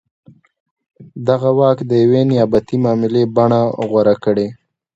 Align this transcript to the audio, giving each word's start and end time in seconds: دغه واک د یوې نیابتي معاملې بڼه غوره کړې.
دغه 1.27 1.49
واک 1.59 1.77
د 1.89 1.91
یوې 2.03 2.21
نیابتي 2.29 2.77
معاملې 2.83 3.23
بڼه 3.35 3.61
غوره 3.87 4.15
کړې. 4.23 4.47